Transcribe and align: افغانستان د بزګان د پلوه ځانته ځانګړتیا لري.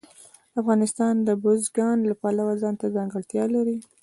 افغانستان 0.61 1.13
د 1.27 1.29
بزګان 1.43 1.97
د 2.03 2.09
پلوه 2.21 2.53
ځانته 2.61 2.85
ځانګړتیا 2.95 3.43
لري. 3.55 3.77